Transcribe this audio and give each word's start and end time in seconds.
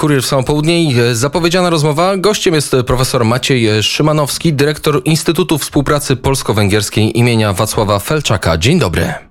Kurier 0.00 0.22
w 0.22 0.26
samo 0.26 0.42
południe 0.42 0.84
i 0.84 0.94
zapowiedziana 1.12 1.70
rozmowa. 1.70 2.16
Gościem 2.16 2.54
jest 2.54 2.76
profesor 2.86 3.24
Maciej 3.24 3.82
Szymanowski, 3.82 4.52
dyrektor 4.52 5.02
Instytutu 5.04 5.58
Współpracy 5.58 6.16
Polsko-Węgierskiej 6.16 7.18
imienia 7.18 7.52
Wacława 7.52 7.98
Felczaka. 7.98 8.58
Dzień 8.58 8.78
dobry. 8.78 9.29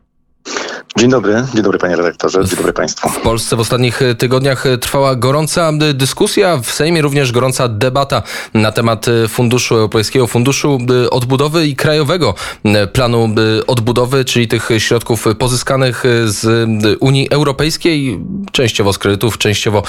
Dzień 0.98 1.10
dobry, 1.10 1.44
dzień 1.54 1.64
dobry 1.64 1.80
panie 1.80 1.96
redaktorze, 1.96 2.46
dzień 2.46 2.58
dobry 2.58 2.74
państwu. 2.74 3.10
W 3.10 3.22
Polsce 3.22 3.56
w 3.56 3.60
ostatnich 3.60 4.00
tygodniach 4.18 4.64
trwała 4.82 5.16
gorąca 5.16 5.72
dyskusja, 5.94 6.58
w 6.58 6.72
Sejmie 6.72 7.02
również 7.02 7.32
gorąca 7.32 7.68
debata 7.68 8.24
na 8.54 8.72
temat 8.72 9.06
Funduszu 9.28 9.76
Europejskiego 9.76 10.28
Funduszu 10.28 10.78
Odbudowy 11.12 11.68
i 11.68 11.76
Krajowego 11.76 12.36
Planu 12.94 13.30
Odbudowy, 13.68 14.26
czyli 14.26 14.48
tych 14.48 14.70
środków 14.78 15.26
pozyskanych 15.40 16.04
z 16.26 16.70
Unii 17.00 17.30
Europejskiej, 17.30 18.20
częściowo 18.52 18.94
z 18.94 18.98
kredytów, 18.98 19.38
częściowo 19.38 19.84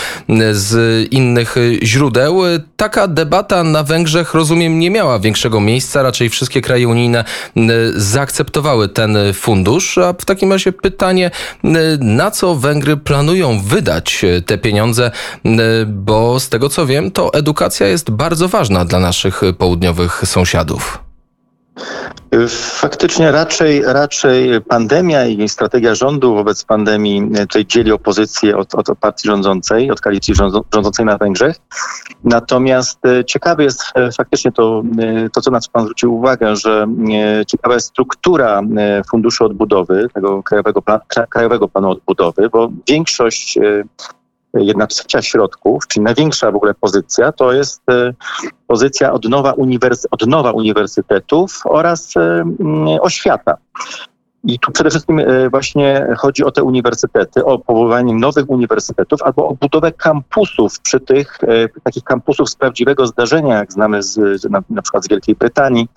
z 0.52 1.06
innych 1.12 1.54
źródeł. 1.82 2.40
Taka 2.76 3.08
debata 3.08 3.64
na 3.64 3.82
Węgrzech, 3.82 4.34
rozumiem, 4.34 4.78
nie 4.78 4.90
miała 4.90 5.18
większego 5.18 5.60
miejsca, 5.60 6.02
raczej 6.02 6.30
wszystkie 6.30 6.60
kraje 6.60 6.88
unijne 6.88 7.24
zaakceptowały 7.96 8.88
ten 8.88 9.18
fundusz, 9.34 9.98
a 9.98 10.12
w 10.12 10.24
takim 10.24 10.52
razie 10.52 10.72
pytanie, 10.72 10.89
pytanie, 10.90 11.30
na 12.00 12.30
co 12.30 12.54
Węgry 12.54 12.96
planują 12.96 13.60
wydać 13.60 14.24
e, 14.24 14.42
te 14.42 14.58
pieniądze, 14.58 15.10
bo 15.86 16.40
z 16.40 16.48
tego 16.48 16.68
co 16.68 16.86
wiem, 16.86 17.10
to 17.10 17.34
edukacja 17.34 17.86
jest 17.86 18.10
bardzo 18.10 18.48
ważna 18.48 18.84
dla 18.84 18.98
naszych 18.98 19.42
południowych 19.58 20.22
sąsiadów. 20.24 21.09
Faktycznie 22.48 23.32
raczej, 23.32 23.82
raczej 23.84 24.60
pandemia 24.60 25.26
i 25.26 25.48
strategia 25.48 25.94
rządu 25.94 26.34
wobec 26.34 26.64
pandemii 26.64 27.30
e, 27.34 27.46
tutaj 27.46 27.66
dzieli 27.66 27.92
opozycję 27.92 28.56
od, 28.56 28.74
od 28.74 28.98
partii 28.98 29.28
rządzącej, 29.28 29.90
od 29.90 30.00
koalicji 30.00 30.34
rządzącej 30.34 31.06
na 31.06 31.18
Węgrzech. 31.18 31.56
Natomiast 32.24 33.06
e, 33.06 33.24
ciekawe 33.24 33.64
jest 33.64 33.82
e, 33.94 34.12
faktycznie 34.12 34.52
to, 34.52 34.82
to 35.32 35.40
co 35.40 35.50
na 35.50 35.60
co 35.60 35.70
pan 35.70 35.82
zwrócił 35.82 36.14
uwagę, 36.14 36.56
że 36.56 36.86
ciekawa 37.46 37.74
jest 37.74 37.86
struktura 37.86 38.62
Funduszu 39.10 39.44
Odbudowy, 39.44 40.06
tego 40.14 40.42
Krajowego, 40.42 40.82
Krajowego 41.30 41.68
Planu 41.68 41.90
Odbudowy, 41.90 42.48
bo 42.50 42.68
większość 42.88 43.58
jedna 44.54 44.86
trzecia 44.86 45.22
środków, 45.22 45.86
czyli 45.88 46.04
największa 46.04 46.50
w 46.50 46.56
ogóle 46.56 46.74
pozycja, 46.74 47.32
to 47.32 47.52
jest 47.52 47.82
e, 47.90 48.12
pozycja 48.66 49.12
odnowa, 49.12 49.52
uniwersy, 49.52 50.08
odnowa 50.10 50.50
uniwersytetów 50.50 51.60
oraz 51.64 52.16
e, 52.16 52.44
oświata. 53.00 53.56
I 54.44 54.58
tu 54.58 54.72
przede 54.72 54.90
wszystkim 54.90 55.18
e, 55.18 55.50
właśnie 55.50 56.06
chodzi 56.18 56.44
o 56.44 56.50
te 56.50 56.62
uniwersytety, 56.62 57.44
o 57.44 57.58
powoływanie 57.58 58.14
nowych 58.14 58.50
uniwersytetów 58.50 59.22
albo 59.22 59.48
o 59.48 59.54
budowę 59.54 59.92
kampusów 59.92 60.80
przy 60.80 61.00
tych 61.00 61.38
takich 61.84 62.04
kampusów 62.04 62.50
z 62.50 62.56
prawdziwego 62.56 63.06
zdarzenia, 63.06 63.56
jak 63.56 63.72
znamy 63.72 64.02
z, 64.02 64.44
na, 64.50 64.62
na 64.70 64.82
przykład 64.82 65.04
z 65.04 65.08
Wielkiej 65.08 65.34
Brytanii, 65.34 65.88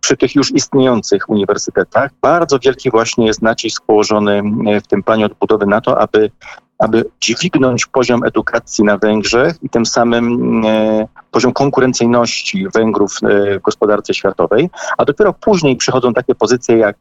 przy 0.00 0.16
tych 0.16 0.34
już 0.34 0.54
istniejących 0.54 1.28
uniwersytetach. 1.28 2.10
Bardzo 2.20 2.58
wielki 2.58 2.90
właśnie 2.90 3.26
jest 3.26 3.42
nacisk 3.42 3.84
położony 3.86 4.42
w 4.84 4.86
tym 4.86 5.02
planie 5.02 5.26
odbudowy 5.26 5.66
na 5.66 5.80
to, 5.80 6.00
aby 6.00 6.30
aby 6.78 7.04
dźwignąć 7.20 7.86
poziom 7.86 8.24
edukacji 8.24 8.84
na 8.84 8.98
Węgrzech 8.98 9.56
i 9.62 9.70
tym 9.70 9.86
samym 9.86 10.62
e, 10.66 11.06
poziom 11.30 11.52
konkurencyjności 11.52 12.66
Węgrów 12.74 13.18
e, 13.22 13.58
w 13.58 13.62
gospodarce 13.62 14.14
światowej, 14.14 14.70
a 14.98 15.04
dopiero 15.04 15.32
później 15.32 15.76
przychodzą 15.76 16.14
takie 16.14 16.34
pozycje 16.34 16.76
jak, 16.76 16.96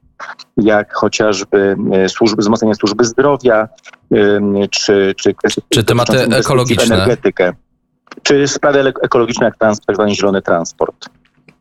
jak 0.57 0.93
chociażby 0.93 1.75
e, 1.93 2.09
służby, 2.09 2.41
wzmocnienie 2.41 2.75
służby 2.75 3.05
zdrowia, 3.05 3.67
czy, 4.71 5.13
czy, 5.17 5.35
czy 5.69 5.83
tematy 5.83 6.19
ekologiczne. 6.19 6.95
energetykę, 6.95 7.53
czy 8.23 8.47
sprawy 8.47 8.93
ekologiczne 9.03 9.45
jak 9.45 9.57
trans, 9.57 9.79
tak 9.87 9.95
zwany 9.95 10.15
zielony 10.15 10.41
transport. 10.41 11.09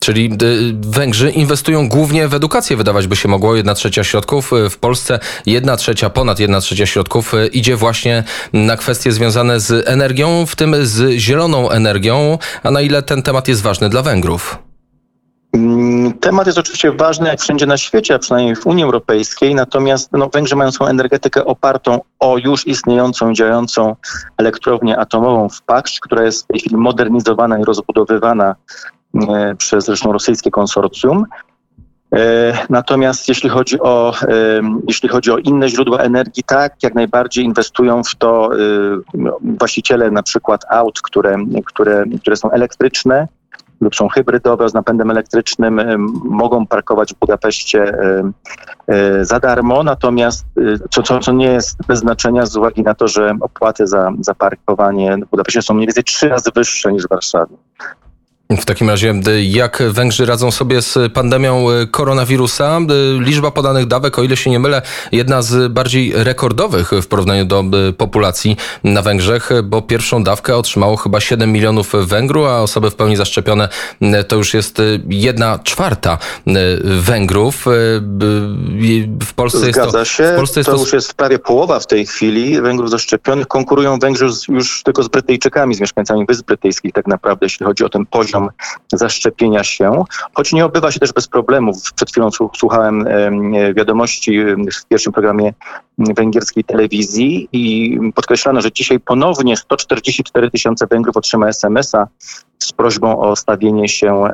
Czyli 0.00 0.30
y, 0.42 0.74
Węgrzy 0.80 1.30
inwestują 1.30 1.88
głównie 1.88 2.28
w 2.28 2.34
edukację, 2.34 2.76
wydawać 2.76 3.06
by 3.06 3.16
się 3.16 3.28
mogło. 3.28 3.56
Jedna 3.56 3.74
trzecia 3.74 4.04
środków 4.04 4.52
y, 4.52 4.70
w 4.70 4.78
Polsce, 4.78 5.18
jedna 5.46 5.76
trzecia, 5.76 6.10
ponad 6.10 6.40
jedna 6.40 6.60
trzecia 6.60 6.86
środków 6.86 7.34
y, 7.34 7.46
idzie 7.46 7.76
właśnie 7.76 8.24
na 8.52 8.76
kwestie 8.76 9.12
związane 9.12 9.60
z 9.60 9.88
energią, 9.88 10.46
w 10.46 10.56
tym 10.56 10.76
z 10.86 11.18
zieloną 11.18 11.70
energią. 11.70 12.38
A 12.62 12.70
na 12.70 12.80
ile 12.80 13.02
ten 13.02 13.22
temat 13.22 13.48
jest 13.48 13.62
ważny 13.62 13.88
dla 13.88 14.02
Węgrów? 14.02 14.58
Mm, 15.56 16.12
temat 16.12 16.46
jest 16.46 16.58
oczywiście 16.58 16.92
ważny 16.92 17.28
jak 17.28 17.40
wszędzie 17.40 17.66
na 17.66 17.76
świecie, 17.76 18.14
a 18.14 18.18
przynajmniej 18.18 18.56
w 18.56 18.66
Unii 18.66 18.84
Europejskiej, 18.84 19.54
natomiast 19.54 20.12
no, 20.12 20.28
Węgrzy 20.28 20.56
mają 20.56 20.72
swoją 20.72 20.90
energetykę 20.90 21.44
opartą 21.44 22.00
o 22.18 22.38
już 22.38 22.66
istniejącą, 22.66 23.34
działającą 23.34 23.96
elektrownię 24.38 24.98
atomową 24.98 25.48
w 25.48 25.62
Paksz, 25.62 26.00
która 26.00 26.24
jest 26.24 26.44
w 26.44 26.46
tej 26.46 26.60
chwili 26.60 26.76
modernizowana 26.76 27.58
i 27.58 27.64
rozbudowywana 27.64 28.54
przez 29.58 29.84
zresztą 29.84 30.12
rosyjskie 30.12 30.50
konsorcjum. 30.50 31.26
E, 32.14 32.52
natomiast 32.70 33.28
jeśli 33.28 33.50
chodzi, 33.50 33.80
o, 33.80 34.14
e, 34.22 34.60
jeśli 34.88 35.08
chodzi 35.08 35.30
o 35.30 35.38
inne 35.38 35.68
źródła 35.68 35.98
energii, 35.98 36.42
tak, 36.46 36.82
jak 36.82 36.94
najbardziej 36.94 37.44
inwestują 37.44 38.02
w 38.02 38.14
to 38.14 38.50
właściciele 39.58 40.10
na 40.10 40.22
przykład 40.22 40.64
aut, 40.70 41.00
które, 41.02 41.36
które, 41.64 42.04
które 42.20 42.36
są 42.36 42.50
elektryczne 42.50 43.28
lub 43.80 43.94
są 43.94 44.08
hybrydowe 44.08 44.68
z 44.68 44.74
napędem 44.74 45.10
elektrycznym, 45.10 45.80
mogą 46.24 46.66
parkować 46.66 47.14
w 47.14 47.18
Budapeszcie 47.18 47.98
za 49.22 49.40
darmo, 49.40 49.82
natomiast 49.82 50.46
co, 50.90 51.02
co, 51.02 51.18
co 51.18 51.32
nie 51.32 51.46
jest 51.46 51.78
bez 51.88 51.98
znaczenia 51.98 52.46
z 52.46 52.56
uwagi 52.56 52.82
na 52.82 52.94
to, 52.94 53.08
że 53.08 53.34
opłaty 53.40 53.86
za, 53.86 54.12
za 54.20 54.34
parkowanie 54.34 55.16
w 55.16 55.30
Budapeszcie 55.30 55.62
są 55.62 55.74
mniej 55.74 55.86
więcej 55.86 56.04
trzy 56.04 56.28
razy 56.28 56.50
wyższe 56.54 56.92
niż 56.92 57.04
w 57.04 57.08
Warszawie. 57.08 57.56
W 58.50 58.64
takim 58.64 58.90
razie, 58.90 59.14
jak 59.42 59.82
Węgrzy 59.90 60.26
radzą 60.26 60.50
sobie 60.50 60.82
z 60.82 61.12
pandemią 61.12 61.70
e, 61.70 61.86
koronawirusa? 61.86 62.78
Liczba 63.18 63.50
podanych 63.50 63.86
dawek, 63.86 64.18
o 64.18 64.22
ile 64.22 64.36
się 64.36 64.50
nie 64.50 64.58
mylę, 64.58 64.82
jedna 65.12 65.42
z 65.42 65.72
bardziej 65.72 66.12
rekordowych 66.14 66.90
w 67.02 67.06
porównaniu 67.06 67.44
do 67.44 67.64
populacji 67.98 68.56
na 68.84 69.02
Węgrzech, 69.02 69.50
bo 69.64 69.82
pierwszą 69.82 70.24
dawkę 70.24 70.56
otrzymało 70.56 70.96
chyba 70.96 71.20
7 71.20 71.52
milionów 71.52 71.92
Węgrów, 72.06 72.46
a 72.46 72.62
osoby 72.62 72.90
w 72.90 72.94
pełni 72.94 73.16
zaszczepione 73.16 73.68
to 74.28 74.36
już 74.36 74.54
jest 74.54 74.82
jedna 75.08 75.58
czwarta 75.58 76.18
Węgrów. 76.84 77.64
W 79.22 79.34
Polsce 79.36 79.58
Zgadza 79.58 79.82
jest 79.82 79.92
to, 79.92 80.04
się. 80.04 80.32
W 80.32 80.36
Polsce 80.36 80.60
jest 80.60 80.70
to, 80.70 80.76
to 80.76 80.82
już 80.82 80.92
jest 80.92 81.14
prawie 81.14 81.38
połowa 81.38 81.80
w 81.80 81.86
tej 81.86 82.06
chwili 82.06 82.60
Węgrów 82.60 82.90
zaszczepionych. 82.90 83.46
Konkurują 83.46 83.98
Węgrzy 83.98 84.26
już 84.48 84.82
tylko 84.82 85.02
z 85.02 85.08
Brytyjczykami, 85.08 85.74
z 85.74 85.80
mieszkańcami 85.80 86.24
Wysp 86.28 86.46
Brytyjskich 86.46 86.92
tak 86.92 87.06
naprawdę, 87.06 87.46
jeśli 87.46 87.66
chodzi 87.66 87.84
o 87.84 87.88
ten 87.88 88.06
poziom 88.06 88.35
poziom 88.36 88.48
zaszczepienia 88.92 89.64
się, 89.64 90.04
choć 90.34 90.52
nie 90.52 90.66
odbywa 90.66 90.90
się 90.90 91.00
też 91.00 91.12
bez 91.12 91.28
problemów. 91.28 91.92
Przed 91.94 92.10
chwilą 92.10 92.28
słuchałem 92.56 93.08
wiadomości 93.76 94.40
w 94.82 94.86
pierwszym 94.88 95.12
programie 95.12 95.52
węgierskiej 95.98 96.64
telewizji 96.64 97.48
i 97.52 97.98
podkreślano, 98.14 98.60
że 98.60 98.72
dzisiaj 98.72 99.00
ponownie 99.00 99.56
144 99.56 100.50
tysiące 100.50 100.86
Węgrów 100.86 101.16
otrzyma 101.16 101.48
SMS-a 101.48 102.06
z 102.58 102.72
prośbą 102.72 103.18
o 103.20 103.36
stawienie 103.36 103.88
się 103.88 104.24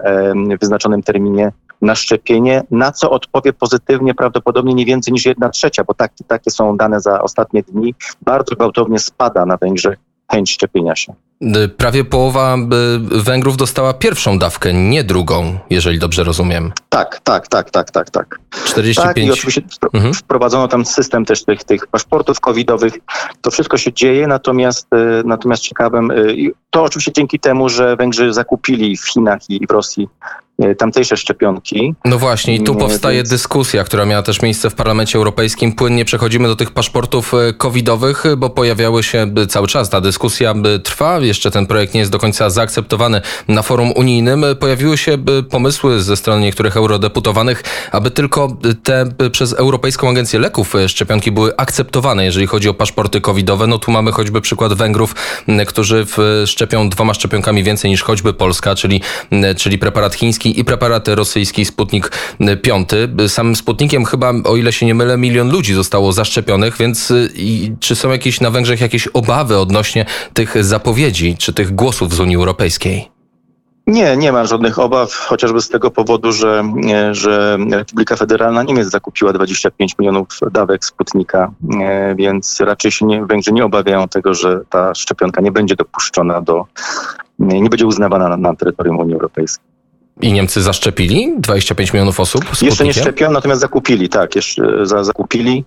w 0.57 0.61
wyznaczonym 0.61 1.03
terminie 1.03 1.53
na 1.83 1.95
szczepienie, 1.95 2.63
na 2.71 2.93
co 2.93 3.11
odpowie 3.11 3.53
pozytywnie 3.53 4.15
prawdopodobnie 4.15 4.75
nie 4.75 4.85
więcej 4.85 5.13
niż 5.13 5.27
jedna 5.27 5.49
trzecia, 5.49 5.85
bo 5.85 5.95
tak, 5.95 6.13
takie 6.27 6.51
są 6.51 6.77
dane 6.77 7.01
za 7.01 7.23
ostatnie 7.23 7.63
dni. 7.63 7.95
Bardzo 8.23 8.57
gwałtownie 8.57 8.99
spada 8.99 9.47
na 9.47 9.57
Węgrzech 9.57 9.99
chęć 10.33 10.53
szczepienia 10.53 10.97
się. 10.97 11.15
Y, 11.43 11.69
prawie 11.69 12.05
połowa 12.05 12.57
y, 12.57 13.23
Węgrów 13.23 13.57
dostała 13.57 13.95
pierwszą 13.95 14.39
dawkę, 14.39 14.73
nie 14.73 15.05
drugą, 15.05 15.59
jeżeli 15.71 15.99
dobrze 15.99 16.25
rozumiem. 16.25 16.73
Tak, 16.89 17.21
tak, 17.21 17.49
tak, 17.49 17.71
tak, 17.71 17.91
tak, 17.91 18.11
tak. 18.11 18.39
45. 18.65 18.97
Tak, 18.97 19.19
i 19.19 19.31
oczywiście 19.31 19.63
mhm. 19.95 20.15
wprowadzono 20.15 20.69
tam 20.69 20.85
system 20.85 21.25
też 21.25 21.45
tych, 21.45 21.65
tych 21.65 21.87
paszportów 21.87 22.41
covidowych. 22.41 22.93
To 23.41 23.51
wszystko 23.51 23.79
się 23.79 23.93
dzieje, 23.93 24.27
natomiast, 24.27 24.87
y, 24.95 25.23
natomiast 25.25 25.63
ciekawym, 25.63 26.13
to 26.71 26.83
oczywiście 26.83 27.13
dzięki 27.13 27.41
temu, 27.41 27.69
że 27.69 27.97
Węgrzy 27.97 28.33
zakupili 28.33 28.97
w 28.97 29.09
Chinach 29.09 29.51
i 29.51 29.67
w 29.67 29.71
Rosji 29.71 30.09
tamtejsze 30.79 31.17
szczepionki. 31.17 31.95
No 32.05 32.19
właśnie, 32.19 32.55
i 32.55 32.63
tu 32.63 32.75
powstaje 32.75 33.17
Więc... 33.17 33.29
dyskusja, 33.29 33.85
która 33.85 34.05
miała 34.05 34.23
też 34.23 34.43
miejsce 34.43 34.71
w 34.71 34.75
Parlamencie 34.75 35.19
Europejskim. 35.19 35.73
Płynnie 35.73 36.05
przechodzimy 36.05 36.49
do 36.49 36.57
tych 36.57 36.71
paszportów 36.71 37.35
e, 37.35 37.53
covidowych, 37.53 38.25
bo 38.37 38.51
pojawiały 38.51 39.03
się 39.03 39.35
cały 39.49 39.67
czas, 39.67 39.91
ta 39.91 40.01
dyskusja 40.01 40.55
trwa, 40.85 41.19
jeszcze 41.19 41.51
ten 41.51 41.67
projekt 41.67 41.95
nie 41.95 42.01
jest 42.01 42.13
do 42.13 42.19
końca 42.19 42.51
zaakceptowany 42.51 43.21
na 43.49 43.63
forum 43.63 43.93
unijnym. 43.97 44.45
Pojawiły 44.61 44.99
się 44.99 45.19
pomysły 45.51 46.03
ze 46.03 46.17
strony 46.17 46.43
niektórych 46.43 46.77
eurodeputowanych, 46.77 47.63
aby 47.93 48.11
tylko 48.11 48.57
te 48.83 49.07
przez 49.33 49.53
Europejską 49.53 50.09
Agencję 50.09 50.39
Leków 50.39 50.75
szczepionki 50.89 51.33
były 51.33 51.57
akceptowane, 51.57 52.25
jeżeli 52.25 52.47
chodzi 52.47 52.69
o 52.69 52.75
paszporty 52.75 53.21
covidowe. 53.21 53.67
No 53.67 53.79
tu 53.79 53.91
mamy 53.91 54.13
choćby 54.13 54.41
przykład 54.41 54.75
Węgrów, 54.75 55.15
którzy 55.67 56.07
szczepią 56.47 56.89
dwoma 56.89 57.15
szczepionkami 57.15 57.63
więcej 57.63 57.91
niż 57.91 58.03
choćby 58.03 58.35
Polska, 58.35 58.75
czyli, 58.75 59.01
czyli 59.57 59.79
preparat 59.79 60.15
chiński 60.15 60.52
i 60.61 60.65
preparat 60.65 61.09
rosyjski 61.09 61.65
Sputnik 61.65 62.13
5. 62.63 62.89
Samym 63.29 63.57
Sputnikiem 63.57 64.05
chyba, 64.05 64.33
o 64.45 64.57
ile 64.57 64.73
się 64.73 64.87
nie 64.87 64.95
mylę, 64.95 65.19
milion 65.19 65.51
ludzi 65.51 65.75
zostało 65.75 66.13
zaszczepionych, 66.13 66.77
więc 66.77 67.13
czy 67.81 67.97
są 67.97 68.11
jakieś 68.11 68.41
na 68.41 68.51
Węgrzech 68.51 68.81
jakieś 68.81 69.07
obawy 69.07 69.59
odnośnie 69.59 70.07
tych 70.35 70.65
zapowiedzi 70.65 71.37
czy 71.39 71.53
tych 71.53 71.75
głosów 71.75 72.15
z 72.15 72.21
Unii 72.21 72.37
Europejskiej? 72.37 73.13
Nie, 73.87 74.17
nie 74.17 74.33
mam 74.33 74.47
żadnych 74.47 74.79
obaw, 74.79 75.15
chociażby 75.15 75.61
z 75.61 75.69
tego 75.69 75.91
powodu, 75.91 76.33
że, 76.33 76.65
że 77.13 77.59
Republika 77.71 78.17
Federalna 78.17 78.63
Niemiec 78.63 78.89
zakupiła 78.89 79.33
25 79.33 79.99
milionów 79.99 80.27
dawek 80.53 80.85
Sputnika, 80.85 81.53
więc 82.17 82.61
raczej 82.61 82.91
się 82.91 83.07
nie, 83.07 83.27
Węgrzy 83.27 83.53
nie 83.53 83.65
obawiają 83.65 84.09
tego, 84.09 84.35
że 84.35 84.61
ta 84.71 84.95
szczepionka 84.95 85.41
nie 85.41 85.53
będzie 85.53 85.77
dopuszczona 85.77 86.41
do, 86.41 86.65
nie 87.39 87.71
będzie 87.71 87.87
uznawana 87.87 88.29
na, 88.29 88.37
na 88.37 88.55
terytorium 88.55 88.99
Unii 88.99 89.15
Europejskiej. 89.15 89.72
I 90.21 90.33
Niemcy 90.33 90.63
zaszczepili 90.63 91.35
25 91.39 91.93
milionów 91.93 92.21
osób? 92.21 92.45
Sputnikiem? 92.45 92.67
Jeszcze 92.67 92.85
nie 92.85 92.93
szczepiono, 92.93 93.33
natomiast 93.33 93.61
zakupili, 93.61 94.09
tak, 94.09 94.37
jeszcze 94.37 94.87
za, 94.87 95.05
zakupili 95.05 95.65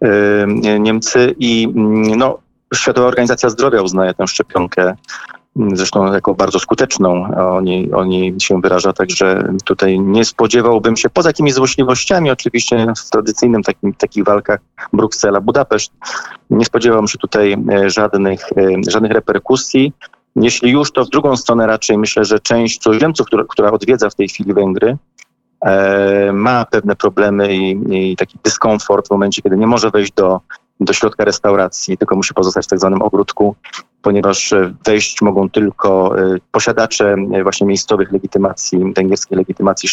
yy, 0.00 0.80
Niemcy 0.80 1.34
i 1.38 1.68
no, 2.16 2.38
Światowa 2.74 3.06
Organizacja 3.08 3.48
Zdrowia 3.48 3.82
uznaje 3.82 4.14
tę 4.14 4.26
szczepionkę 4.26 4.94
zresztą 5.72 6.12
jako 6.12 6.34
bardzo 6.34 6.58
skuteczną 6.58 7.34
oni, 7.36 7.92
oni 7.92 8.34
się 8.40 8.60
wyraża, 8.60 8.92
także 8.92 9.52
tutaj 9.64 10.00
nie 10.00 10.24
spodziewałbym 10.24 10.96
się, 10.96 11.10
poza 11.10 11.28
jakimiś 11.28 11.54
złośliwościami 11.54 12.30
oczywiście 12.30 12.86
w 13.06 13.10
tradycyjnym 13.10 13.62
takim, 13.62 13.94
takich 13.94 14.24
walkach 14.24 14.60
Bruksela, 14.92 15.40
Budapeszt, 15.40 15.92
nie 16.50 16.64
spodziewałbym 16.64 17.08
się 17.08 17.18
tutaj 17.18 17.56
e, 17.72 17.90
żadnych, 17.90 18.40
e, 18.52 18.90
żadnych 18.90 19.12
reperkusji. 19.12 19.92
Jeśli 20.36 20.70
już, 20.70 20.92
to 20.92 21.04
w 21.04 21.08
drugą 21.08 21.36
stronę 21.36 21.66
raczej 21.66 21.98
myślę, 21.98 22.24
że 22.24 22.40
część 22.40 22.78
cudzoziemców, 22.78 23.26
która, 23.26 23.44
która 23.48 23.70
odwiedza 23.70 24.10
w 24.10 24.14
tej 24.14 24.28
chwili 24.28 24.54
Węgry, 24.54 24.96
e, 25.60 26.32
ma 26.32 26.66
pewne 26.66 26.96
problemy 26.96 27.56
i, 27.56 27.78
i 28.10 28.16
taki 28.16 28.38
dyskomfort 28.44 29.08
w 29.08 29.10
momencie, 29.10 29.42
kiedy 29.42 29.56
nie 29.56 29.66
może 29.66 29.90
wejść 29.90 30.12
do 30.12 30.40
do 30.80 30.92
środka 30.92 31.24
restauracji, 31.24 31.98
tylko 31.98 32.16
musi 32.16 32.34
pozostać 32.34 32.64
w 32.64 32.68
tak 32.68 32.78
zwanym 32.78 33.02
ogródku, 33.02 33.54
ponieważ 34.02 34.52
e, 34.52 34.74
wejść 34.84 35.22
mogą 35.22 35.50
tylko 35.50 36.18
e, 36.18 36.36
posiadacze 36.52 37.16
e, 37.34 37.42
właśnie 37.42 37.66
miejscowych 37.66 38.12
legitymacji, 38.12 38.92
węgierskiej 38.96 39.38
legitymacji 39.38 39.88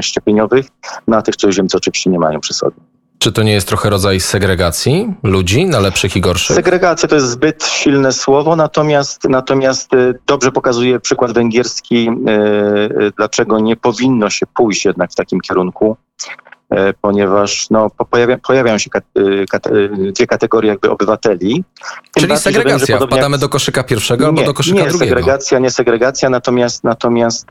szczepieniowych, 0.00 0.66
no 1.06 1.16
a 1.16 1.22
tych 1.22 1.36
cudzoziemcy 1.36 1.76
oczywiście 1.76 2.10
nie 2.10 2.18
mają 2.18 2.40
przy 2.40 2.54
sobie. 2.54 2.76
Czy 3.22 3.32
to 3.32 3.42
nie 3.42 3.52
jest 3.52 3.68
trochę 3.68 3.90
rodzaj 3.90 4.20
segregacji 4.20 5.14
ludzi 5.22 5.66
na 5.66 5.80
lepszych 5.80 6.16
i 6.16 6.20
gorszych? 6.20 6.56
Segregacja 6.56 7.08
to 7.08 7.14
jest 7.14 7.28
zbyt 7.28 7.64
silne 7.64 8.12
słowo, 8.12 8.56
natomiast, 8.56 9.24
natomiast 9.24 9.90
dobrze 10.26 10.52
pokazuje 10.52 11.00
przykład 11.00 11.32
węgierski, 11.32 12.10
dlaczego 13.16 13.60
nie 13.60 13.76
powinno 13.76 14.30
się 14.30 14.46
pójść 14.46 14.84
jednak 14.84 15.12
w 15.12 15.14
takim 15.14 15.40
kierunku. 15.40 15.96
E, 16.70 16.92
ponieważ 16.92 17.70
no, 17.70 17.90
pojawia, 18.10 18.38
pojawiają 18.38 18.78
się 18.78 18.90
e, 18.94 20.12
dwie 20.12 20.26
kategorie 20.26 20.70
jakby 20.70 20.90
obywateli. 20.90 21.64
Czyli 22.14 22.26
bardziej, 22.26 22.52
segregacja, 22.52 22.98
wpadamy 22.98 23.34
jak... 23.34 23.40
do 23.40 23.48
koszyka 23.48 23.82
pierwszego 23.84 24.24
nie, 24.24 24.28
albo 24.28 24.42
do 24.42 24.54
koszyka 24.54 24.82
nie, 24.82 24.88
drugiego. 24.88 25.04
Nie, 25.04 25.08
segregacja, 25.08 25.58
nie 25.58 25.70
segregacja, 25.70 26.30
natomiast, 26.30 26.84
natomiast 26.84 27.46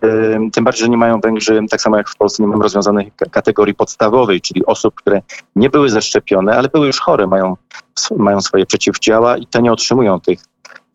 tym 0.54 0.64
bardziej, 0.64 0.84
że 0.84 0.90
nie 0.90 0.98
mają 0.98 1.20
Węgrzy, 1.20 1.62
tak 1.70 1.82
samo 1.82 1.98
jak 1.98 2.10
w 2.10 2.18
Polsce, 2.18 2.44
nie 2.44 2.48
mają 2.48 2.62
rozwiązanej 2.62 3.12
kategorii 3.32 3.76
podstawowej, 3.76 4.42
czyli 4.42 4.66
osób, 4.66 4.96
które 4.96 5.22
nie 5.56 5.70
były 5.70 5.90
zaszczepione, 5.90 6.58
ale 6.58 6.70
były 6.70 6.88
już 6.88 7.00
chore, 7.00 7.28
mają, 7.28 7.56
mają 8.18 8.42
swoje 8.42 8.66
przeciwdziała 8.66 9.38
i 9.38 9.48
te 9.48 9.62
nie 9.62 9.72
otrzymują 9.72 10.20
tych 10.20 10.40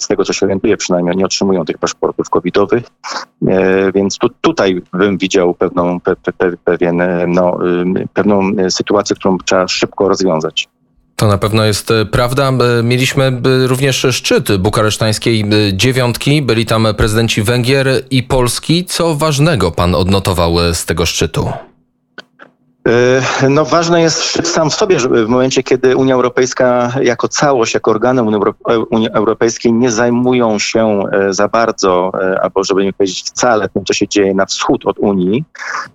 z 0.04 0.08
tego 0.08 0.24
co 0.24 0.32
się 0.32 0.46
orientuję 0.46 0.76
przynajmniej, 0.76 1.16
nie 1.16 1.24
otrzymują 1.24 1.64
tych 1.64 1.78
paszportów 1.78 2.30
covidowych, 2.30 2.82
e, 3.46 3.92
więc 3.92 4.18
tu, 4.18 4.28
tutaj 4.40 4.82
bym 4.92 5.18
widział 5.18 5.54
pewną, 5.54 6.00
pe, 6.00 6.16
pe, 6.16 6.56
pewien, 6.64 7.00
e, 7.00 7.26
no, 7.26 7.58
pewną 8.14 8.50
sytuację, 8.70 9.16
którą 9.16 9.38
trzeba 9.38 9.68
szybko 9.68 10.08
rozwiązać. 10.08 10.68
To 11.16 11.26
na 11.26 11.38
pewno 11.38 11.64
jest 11.64 11.90
e, 11.90 12.06
prawda. 12.06 12.52
Mieliśmy 12.82 13.40
również 13.66 14.06
szczyt 14.10 14.56
bukaresztańskiej 14.56 15.44
dziewiątki. 15.72 16.42
Byli 16.42 16.66
tam 16.66 16.86
prezydenci 16.96 17.42
Węgier 17.42 17.88
i 18.10 18.22
Polski. 18.22 18.84
Co 18.84 19.14
ważnego 19.14 19.70
pan 19.70 19.94
odnotował 19.94 20.56
z 20.72 20.86
tego 20.86 21.06
szczytu? 21.06 21.48
E, 22.88 23.48
no 23.48 23.64
ważne 23.64 24.02
jest 24.02 24.22
szczyt 24.22 24.48
sam 24.48 24.70
w 24.70 24.74
sobie, 24.74 25.00
żeby 25.00 25.26
w 25.26 25.28
momencie, 25.28 25.62
kiedy 25.62 25.96
Unia 25.96 26.14
Europejska 26.14 26.92
jako 27.02 27.28
całość, 27.28 27.74
jako 27.74 27.90
organy 27.90 28.22
Unii 28.90 29.08
Europejskiej 29.12 29.72
nie 29.72 29.90
zajmują 29.90 30.58
się 30.58 31.02
e, 31.12 31.32
za 31.32 31.48
bardzo, 31.48 32.12
e, 32.22 32.40
albo 32.42 32.64
żeby 32.64 32.84
nie 32.84 32.92
powiedzieć 32.92 33.22
wcale 33.22 33.68
tym, 33.68 33.84
co 33.84 33.94
się 33.94 34.08
dzieje 34.08 34.34
na 34.34 34.46
wschód 34.46 34.86
od 34.86 34.98
Unii, 34.98 35.44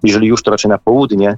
jeżeli 0.03 0.27
już 0.27 0.43
to 0.43 0.51
raczej 0.51 0.69
na 0.69 0.77
południe, 0.77 1.37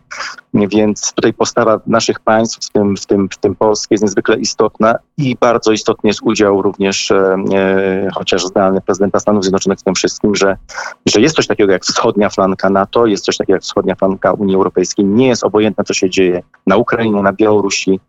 więc 0.53 1.13
tutaj 1.13 1.33
postawa 1.33 1.79
naszych 1.87 2.19
państw, 2.19 2.69
w 2.69 2.71
tym, 2.71 2.97
w 2.97 3.05
tym, 3.05 3.29
w 3.29 3.37
tym 3.37 3.55
Polski 3.55 3.93
jest 3.93 4.03
niezwykle 4.03 4.37
istotna 4.37 4.95
i 5.17 5.35
bardzo 5.39 5.71
istotny 5.71 6.07
jest 6.07 6.19
udział 6.23 6.61
również 6.61 7.11
e, 7.11 8.09
chociaż 8.15 8.45
zdalny 8.45 8.81
prezydenta 8.81 9.19
Stanów 9.19 9.43
Zjednoczonych 9.43 9.79
w 9.79 9.83
tym 9.83 9.95
wszystkim, 9.95 10.35
że, 10.35 10.57
że 11.05 11.21
jest 11.21 11.35
coś 11.35 11.47
takiego 11.47 11.71
jak 11.71 11.83
wschodnia 11.83 12.29
flanka 12.29 12.69
NATO, 12.69 13.05
jest 13.05 13.25
coś 13.25 13.37
takiego 13.37 13.55
jak 13.55 13.63
wschodnia 13.63 13.95
flanka 13.95 14.31
Unii 14.31 14.55
Europejskiej, 14.55 15.05
nie 15.05 15.27
jest 15.27 15.40
jest 15.41 15.43
obojętne, 15.43 15.83
co 15.83 15.93
się 15.93 16.09
dzieje 16.09 16.43
na 16.67 16.77
Ukrainie, 16.77 17.21
na 17.21 17.33
Białorusi 17.33 17.99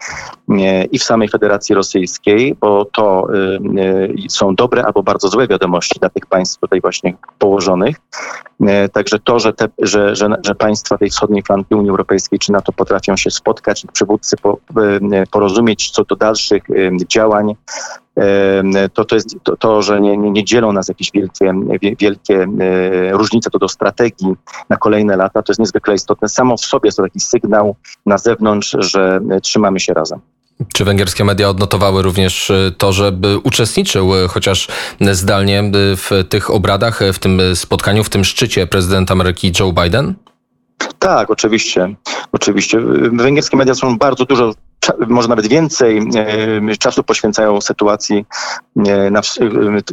i 0.92 0.98
w 0.98 1.02
samej 1.02 1.28
Federacji 1.28 1.74
Rosyjskiej, 1.74 2.54
bo 2.60 2.84
to 2.84 3.26
y, 3.34 4.24
y, 4.24 4.30
są 4.30 4.54
dobre 4.54 4.84
albo 4.84 5.02
bardzo 5.02 5.28
złe 5.28 5.48
wiadomości 5.48 6.00
dla 6.00 6.08
tych 6.08 6.26
państw 6.26 6.60
tutaj 6.60 6.80
właśnie 6.80 7.14
położonych. 7.38 7.96
Y, 8.60 8.88
także 8.92 9.18
to, 9.18 9.38
że, 9.38 9.52
te, 9.52 9.68
że, 9.78 10.16
że, 10.16 10.28
że 10.44 10.54
państwa 10.54 10.98
tej 10.98 11.10
wschodniej 11.10 11.42
flanki 11.42 11.74
Unii 11.74 11.90
Europejskiej 11.90 12.38
czy 12.38 12.52
NATO 12.52 12.72
potrafią 12.72 13.16
się 13.16 13.30
spotkać, 13.30 13.86
przywódcy 13.92 14.36
po, 14.36 14.58
porozumieć 15.30 15.90
co 15.90 16.04
do 16.04 16.16
dalszych 16.16 16.62
działań, 17.08 17.54
to, 18.94 19.04
to 19.04 19.14
jest 19.14 19.36
to, 19.42 19.56
to 19.56 19.82
że 19.82 20.00
nie, 20.00 20.16
nie, 20.16 20.44
dzielą 20.44 20.72
nas 20.72 20.88
jakieś 20.88 21.10
wielkie, 21.14 21.52
wielkie 22.00 22.46
różnice 23.12 23.50
to 23.50 23.58
do 23.58 23.68
strategii 23.68 24.34
na 24.68 24.76
kolejne 24.76 25.16
lata, 25.16 25.42
to 25.42 25.52
jest 25.52 25.60
niezwykle 25.60 25.94
istotne. 25.94 26.28
Samo 26.28 26.56
w 26.56 26.60
sobie 26.60 26.88
jest 26.88 26.96
to 26.96 27.02
taki 27.02 27.20
sygnał 27.20 27.76
na 28.06 28.18
zewnątrz, 28.18 28.76
że 28.78 29.20
trzymamy 29.42 29.80
się 29.80 29.94
razem. 29.94 30.20
Czy 30.74 30.84
węgierskie 30.84 31.24
media 31.24 31.48
odnotowały 31.48 32.02
również 32.02 32.50
e, 32.50 32.72
to, 32.78 32.92
że 32.92 33.12
uczestniczył 33.42 34.14
e, 34.14 34.28
chociaż 34.28 34.68
zdalnie 35.12 35.60
e, 35.60 35.72
w 35.96 36.10
tych 36.28 36.50
obradach, 36.50 37.00
w 37.12 37.18
tym 37.18 37.40
spotkaniu, 37.54 38.04
w 38.04 38.08
tym 38.08 38.24
szczycie 38.24 38.66
prezydent 38.66 39.10
Ameryki 39.10 39.52
Joe 39.60 39.72
Biden? 39.72 40.14
Tak, 40.98 41.30
oczywiście. 41.30 41.94
Oczywiście. 42.32 42.80
Węgierskie 43.12 43.56
media 43.56 43.74
są 43.74 43.98
bardzo 43.98 44.24
dużo 44.24 44.54
może 45.08 45.28
nawet 45.28 45.46
więcej 45.46 46.00
czasu 46.78 47.02
poświęcają 47.02 47.60
sytuacji, 47.60 48.26
na, 49.10 49.20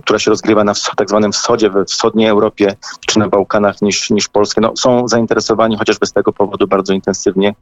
która 0.03 0.19
się 0.19 0.31
rozgrywa 0.31 0.63
na 0.63 0.73
tak 0.97 1.09
zwanym 1.09 1.31
wschodzie, 1.31 1.69
we 1.69 1.85
wschodniej 1.85 2.27
Europie 2.27 2.75
czy 3.07 3.19
na 3.19 3.27
Bałkanach 3.27 3.81
niż, 3.81 4.09
niż 4.09 4.27
Polskę. 4.27 4.61
No, 4.61 4.73
są 4.77 5.07
zainteresowani 5.07 5.77
chociażby 5.77 6.05
z 6.05 6.13
tego 6.13 6.33
powodu 6.33 6.67
bardzo 6.67 6.93
intensywnie 6.93 7.53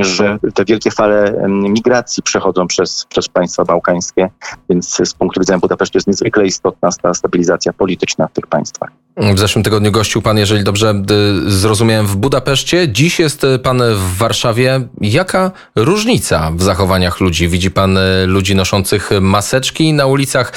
że 0.00 0.38
te 0.54 0.64
wielkie 0.64 0.90
fale 0.90 1.46
migracji 1.48 2.22
przechodzą 2.22 2.66
przez, 2.66 3.06
przez 3.08 3.28
państwa 3.28 3.64
bałkańskie, 3.64 4.30
więc 4.68 5.00
z 5.04 5.14
punktu 5.14 5.40
widzenia 5.40 5.58
Budapesztu 5.58 5.98
jest 5.98 6.06
niezwykle 6.06 6.46
istotna 6.46 6.88
ta 7.02 7.14
stabilizacja 7.14 7.72
polityczna 7.72 8.28
w 8.28 8.32
tych 8.32 8.46
państwach. 8.46 8.90
W 9.16 9.38
zeszłym 9.38 9.64
tygodniu 9.64 9.92
gościł 9.92 10.22
pan, 10.22 10.38
jeżeli 10.38 10.64
dobrze 10.64 11.02
zrozumiałem, 11.46 12.06
w 12.06 12.16
Budapeszcie. 12.16 12.88
Dziś 12.88 13.18
jest 13.18 13.46
pan 13.62 13.82
w 13.94 14.16
Warszawie. 14.16 14.80
Jaka 15.00 15.50
różnica 15.76 16.52
w 16.56 16.62
zachowaniach 16.62 17.20
ludzi? 17.20 17.48
Widzi 17.48 17.70
pan 17.70 17.98
e, 17.98 18.26
ludzi 18.26 18.54
noszących 18.54 19.10
maseczki 19.20 19.92
na 19.92 20.06
ulicach 20.06 20.52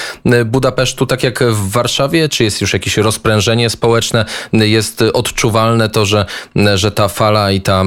Budapesztu, 0.46 1.06
tak 1.06 1.24
jak 1.24 1.44
w 1.44 1.72
Warszawie? 1.72 2.30
Czy 2.30 2.44
jest 2.44 2.62
już 2.62 2.74
jakieś 2.74 2.98
rozprężenie 2.98 3.70
społeczne? 3.70 4.26
Jest 4.54 5.02
odczuwalne 5.14 5.90
to, 5.90 6.06
że, 6.06 6.26
że 6.76 6.92
ta 6.92 7.08
fala 7.08 7.52
i 7.52 7.62
ta, 7.62 7.84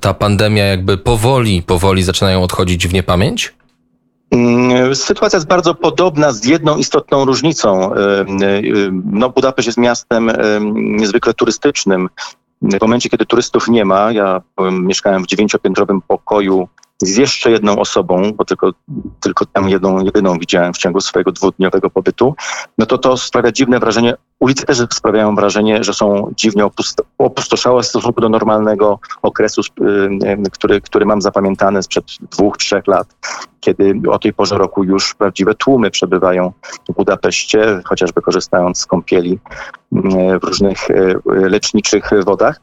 ta 0.00 0.14
pandemia 0.14 0.64
jakby 0.64 0.98
powoli, 0.98 1.62
powoli 1.62 2.02
zaczynają 2.02 2.42
odchodzić 2.42 2.88
w 2.88 2.92
niepamięć? 2.92 3.52
Mm, 4.32 4.94
sytuacja 4.94 5.36
jest 5.36 5.48
bardzo 5.48 5.74
podobna 5.74 6.32
z 6.32 6.44
jedną 6.44 6.76
istotną 6.76 7.24
różnicą. 7.24 7.90
No, 9.02 9.30
Budapeszt 9.30 9.66
jest 9.66 9.78
miastem 9.78 10.32
niezwykle 10.74 11.34
turystycznym. 11.34 12.08
W 12.62 12.80
momencie, 12.82 13.08
kiedy 13.08 13.26
turystów 13.26 13.68
nie 13.68 13.84
ma, 13.84 14.12
ja 14.12 14.42
mieszkałem 14.72 15.22
w 15.22 15.26
dziewięciopiętrowym 15.26 16.02
pokoju 16.02 16.68
z 17.02 17.16
jeszcze 17.16 17.50
jedną 17.50 17.78
osobą, 17.78 18.32
bo 18.32 18.44
tylko, 18.44 18.72
tylko 19.20 19.46
tam 19.46 19.68
jedną, 19.68 20.04
jedyną 20.04 20.38
widziałem 20.38 20.72
w 20.72 20.78
ciągu 20.78 21.00
swojego 21.00 21.32
dwudniowego 21.32 21.90
pobytu, 21.90 22.34
no 22.78 22.86
to 22.86 22.98
to 22.98 23.16
sprawia 23.16 23.52
dziwne 23.52 23.78
wrażenie. 23.78 24.14
Ulice 24.38 24.66
też 24.66 24.78
sprawiają 24.92 25.34
wrażenie, 25.34 25.84
że 25.84 25.94
są 25.94 26.32
dziwnie 26.36 26.64
opust- 26.64 27.02
opustoszałe 27.18 27.82
w 27.82 27.86
stosunku 27.86 28.20
do 28.20 28.28
normalnego 28.28 28.98
okresu, 29.22 29.60
y, 29.62 30.50
który, 30.52 30.80
który 30.80 31.06
mam 31.06 31.22
zapamiętany 31.22 31.82
sprzed 31.82 32.04
dwóch, 32.30 32.56
trzech 32.56 32.86
lat, 32.86 33.14
kiedy 33.60 33.94
o 34.10 34.18
tej 34.18 34.32
porze 34.32 34.58
roku 34.58 34.84
już 34.84 35.14
prawdziwe 35.14 35.54
tłumy 35.54 35.90
przebywają 35.90 36.52
w 36.88 36.92
Budapeszcie, 36.92 37.80
chociażby 37.84 38.22
korzystając 38.22 38.78
z 38.78 38.86
kąpieli 38.86 39.32
y, 39.32 39.98
w 40.38 40.44
różnych 40.44 40.90
y, 40.90 41.20
leczniczych 41.26 42.10
wodach. 42.24 42.60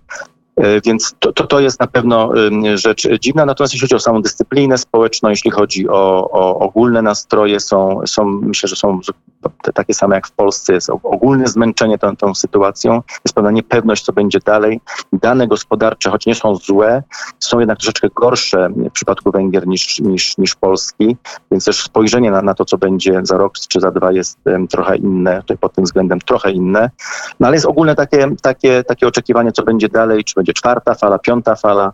E, 0.60 0.82
więc 0.82 1.16
to, 1.20 1.34
to, 1.34 1.48
to 1.48 1.60
jest 1.60 1.80
na 1.80 1.88
pewno 1.88 2.32
rzecz 2.76 3.08
dziwna. 3.20 3.46
Natomiast 3.46 3.74
jeśli 3.74 3.86
chodzi 3.86 3.96
o 3.96 4.00
samą 4.00 4.22
dyscyplinę 4.22 4.78
społeczną, 4.78 5.30
jeśli 5.30 5.52
chodzi 5.52 5.90
o, 5.90 6.30
o 6.32 6.60
ogólne 6.60 7.02
nastroje, 7.02 7.60
są, 7.60 8.02
są, 8.06 8.26
myślę, 8.26 8.70
że 8.70 8.76
są 8.76 9.00
takie 9.74 9.94
same 9.94 10.16
jak 10.16 10.28
w 10.28 10.32
Polsce. 10.32 10.74
Jest 10.74 10.90
ogólne 10.90 11.48
zmęczenie 11.48 11.98
tą, 11.98 12.16
tą 12.16 12.36
sytuacją, 12.36 13.02
jest 13.26 13.36
pewna 13.36 13.52
niepewność, 13.52 14.06
co 14.06 14.14
będzie 14.14 14.40
dalej. 14.46 14.82
Dane 15.14 15.48
gospodarcze, 15.48 16.10
choć 16.10 16.26
nie 16.26 16.36
są 16.36 16.56
złe, 16.56 17.04
są 17.40 17.60
jednak 17.60 17.78
troszeczkę 17.78 18.08
gorsze 18.16 18.70
w 18.70 18.92
przypadku 18.92 19.32
Węgier 19.32 19.68
niż, 19.68 20.00
niż, 20.00 20.38
niż 20.38 20.56
Polski, 20.56 21.18
więc 21.52 21.66
też 21.66 21.84
spojrzenie 21.84 22.32
na, 22.32 22.42
na 22.42 22.54
to, 22.54 22.66
co 22.66 22.78
będzie 22.78 23.20
za 23.24 23.38
rok 23.38 23.54
czy 23.70 23.80
za 23.80 23.92
dwa 23.92 24.12
jest 24.12 24.40
trochę 24.70 24.98
inne, 24.98 25.42
tutaj 25.42 25.58
pod 25.58 25.74
tym 25.74 25.84
względem 25.84 26.20
trochę 26.20 26.52
inne. 26.52 26.90
No 27.40 27.48
ale 27.48 27.56
jest 27.56 27.66
ogólne 27.66 27.96
takie, 27.96 28.36
takie, 28.42 28.84
takie 28.84 29.08
oczekiwanie, 29.08 29.52
co 29.52 29.64
będzie 29.64 29.90
dalej, 29.90 30.24
czy 30.24 30.36
będzie 30.36 30.54
czwarta 30.54 30.96
fala, 30.96 31.20
piąta 31.20 31.56
fala, 31.56 31.94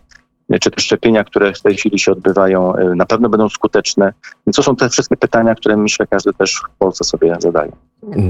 czy 0.60 0.70
te 0.70 0.80
szczepienia, 0.80 1.24
które 1.24 1.52
w 1.52 1.62
tej 1.62 1.76
chwili 1.76 1.98
się 1.98 2.12
odbywają, 2.12 2.76
y, 2.76 2.96
na 2.96 3.06
pewno 3.06 3.28
będą 3.28 3.48
skuteczne. 3.48 4.12
Więc 4.46 4.56
to 4.56 4.62
są 4.62 4.76
te 4.76 4.88
wszystkie 4.88 5.16
pytania, 5.16 5.54
które 5.54 5.76
myślę 5.76 6.06
każdy 6.06 6.32
też 6.32 6.62
w 6.74 6.78
Polsce 6.78 7.04
sobie 7.04 7.36
zadaje. 7.38 7.72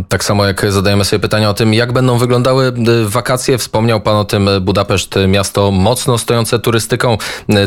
Tak 0.08 0.24
samo 0.24 0.44
jak 0.44 0.72
zadajemy 0.72 1.04
sobie 1.04 1.20
pytania 1.20 1.50
o 1.50 1.54
tym, 1.54 1.74
jak 1.74 1.92
będą 1.92 2.18
wyglądały 2.18 2.66
y, 2.66 3.08
wakacje. 3.08 3.58
Wspomniał 3.58 4.00
Pan 4.00 4.16
o 4.16 4.24
tym 4.24 4.48
y, 4.48 4.60
Budapeszt, 4.60 5.14
miasto 5.28 5.70
mocno 5.70 6.18
stojące 6.18 6.58
turystyką. 6.58 7.16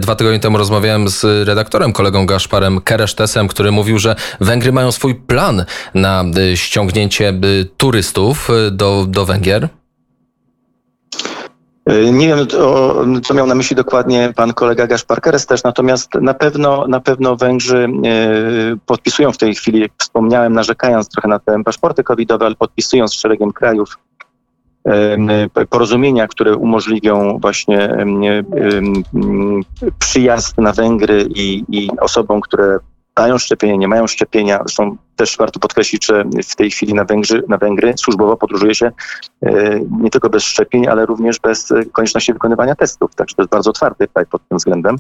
Dwa 0.02 0.16
tygodnie 0.16 0.40
temu 0.40 0.58
rozmawiałem 0.58 1.10
z 1.10 1.48
redaktorem, 1.48 1.94
kolegą 1.94 2.26
Gaszparem 2.26 2.82
Keresztesem, 2.82 3.48
który 3.48 3.72
mówił, 3.72 4.00
że 4.00 4.16
Węgry 4.40 4.72
mają 4.72 4.92
swój 4.92 5.16
plan 5.16 5.66
na 5.94 6.24
ściągnięcie 6.56 7.34
turystów 7.78 8.50
do, 8.72 9.06
do 9.08 9.26
Węgier. 9.26 9.70
E, 11.90 12.12
nie 12.12 12.28
wiem, 12.28 12.48
co 13.24 13.34
miał 13.34 13.48
na 13.48 13.56
myśli 13.56 13.76
dokładnie 13.76 14.34
pan 14.36 14.54
kolega 14.54 14.88
Gaszpar 14.88 15.22
Keres 15.22 15.46
też, 15.46 15.64
natomiast 15.64 16.14
na 16.14 16.34
pewno, 16.34 16.88
na 16.88 17.00
pewno 17.00 17.36
Węgrzy 17.36 17.78
e, 17.78 17.90
podpisują 18.86 19.32
w 19.32 19.38
tej 19.38 19.56
chwili, 19.56 19.80
jak 19.80 19.92
wspomniałem, 19.98 20.54
narzekając 20.54 21.10
trochę 21.10 21.28
na 21.28 21.40
te 21.40 21.64
paszporty 21.64 22.04
covidowe, 22.04 22.46
ale 22.46 22.56
podpisują 22.56 23.08
z 23.08 23.14
szeregiem 23.14 23.52
krajów 23.52 23.98
e, 24.86 25.66
porozumienia, 25.70 26.28
które 26.28 26.56
umożliwią 26.56 27.40
właśnie 27.42 28.06
przyjazd 30.00 30.58
na 30.58 30.72
Węgry 30.72 31.28
i, 31.36 31.64
i 31.70 31.90
osobom, 32.00 32.42
które 32.42 32.80
mają 33.18 33.38
szczepienie, 33.38 33.78
nie 33.78 33.88
mają 33.88 34.08
szczepienia. 34.08 34.58
Zresztą 34.58 34.98
też 35.20 35.38
warto 35.38 35.60
podkreślić, 35.60 36.06
że 36.06 36.24
w 36.46 36.56
tej 36.56 36.72
chwili 36.72 36.94
na, 36.94 37.06
Węgrzy, 37.06 37.44
na 37.48 37.58
Węgry 37.58 37.94
służbowo 37.98 38.38
podróżuje 38.38 38.76
się 38.76 38.92
e, 39.42 39.80
nie 40.02 40.10
tylko 40.10 40.30
bez 40.30 40.44
szczepień, 40.44 40.88
ale 40.88 41.06
również 41.06 41.40
bez 41.40 41.74
konieczności 41.92 42.34
wykonywania 42.34 42.76
testów. 42.76 43.16
Także 43.16 43.36
to 43.36 43.42
jest 43.42 43.52
bardzo 43.52 43.70
otwarty 43.70 44.08
kraj 44.08 44.26
pod 44.26 44.42
tym 44.48 44.58
względem. 44.58 44.96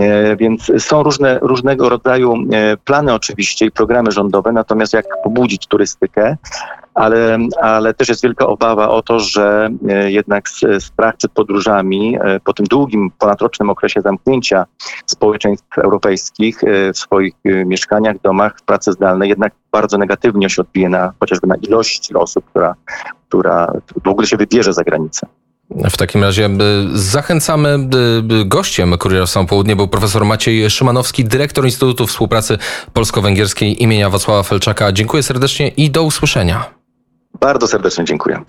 E, 0.00 0.36
więc 0.36 0.72
są 0.78 1.02
różne, 1.02 1.38
różnego 1.42 1.88
rodzaju 1.88 2.34
e, 2.34 2.76
plany 2.76 3.14
oczywiście 3.14 3.66
i 3.66 3.70
programy 3.70 4.12
rządowe, 4.12 4.52
natomiast 4.52 4.92
jak 4.92 5.06
pobudzić 5.24 5.66
turystykę, 5.66 6.36
ale, 6.94 7.38
ale 7.60 7.94
też 7.94 8.08
jest 8.08 8.22
wielka 8.22 8.46
obawa 8.46 8.88
o 8.88 9.02
to, 9.02 9.20
że 9.20 9.70
jednak 10.06 10.48
strach 10.78 11.16
przed 11.16 11.32
podróżami 11.32 12.18
po 12.44 12.52
tym 12.52 12.66
długim, 12.66 13.10
ponadrocznym 13.18 13.70
okresie 13.70 14.00
zamknięcia 14.00 14.66
społeczeństw 15.06 15.78
europejskich 15.78 16.60
w 16.94 16.98
swoich 16.98 17.34
mieszkaniach, 17.44 18.20
domach, 18.20 18.58
w 18.58 18.62
pracy 18.62 18.92
zdalnej, 18.92 19.28
jednak 19.28 19.52
bardzo 19.72 19.98
negatywnie 19.98 20.50
się 20.50 20.62
odbije 20.62 20.88
na 20.88 21.12
chociażby 21.20 21.46
na 21.46 21.56
ilości 21.56 22.14
osób, 22.14 22.44
która, 22.44 22.74
która 23.28 23.72
w 24.04 24.08
ogóle 24.08 24.26
się 24.26 24.36
wybierze 24.36 24.72
za 24.72 24.84
granicę. 24.84 25.26
W 25.76 25.96
takim 25.96 26.22
razie 26.22 26.50
zachęcamy. 26.94 27.88
Gościem 28.46 28.98
Kuriera 28.98 29.26
Są 29.26 29.46
Południe 29.46 29.76
był 29.76 29.88
profesor 29.88 30.24
Maciej 30.24 30.70
Szymanowski, 30.70 31.24
dyrektor 31.24 31.64
Instytutu 31.64 32.06
Współpracy 32.06 32.58
Polsko-Węgierskiej 32.92 33.82
imienia 33.82 34.10
Wacława 34.10 34.42
Felczaka. 34.42 34.92
Dziękuję 34.92 35.22
serdecznie 35.22 35.68
i 35.68 35.90
do 35.90 36.02
usłyszenia. 36.02 36.64
Bardzo 37.40 37.66
serdecznie 37.66 38.04
dziękuję. 38.04 38.40